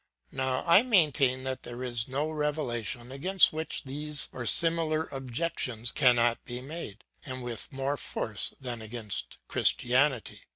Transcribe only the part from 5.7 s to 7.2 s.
cannot be made,